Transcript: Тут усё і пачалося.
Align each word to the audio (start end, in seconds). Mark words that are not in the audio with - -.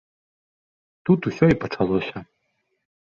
Тут 1.09 1.19
усё 1.33 1.45
і 1.55 1.59
пачалося. 1.67 2.17